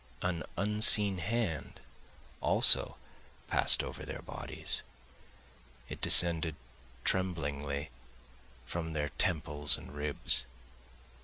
[0.23, 1.79] An unseen hand
[2.41, 2.97] also
[3.47, 4.81] pass'd over their bodies,
[5.89, 6.55] It descended
[7.03, 7.91] tremblingly
[8.65, 10.47] from their temples and ribs.